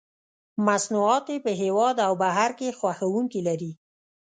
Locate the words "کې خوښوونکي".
2.59-3.41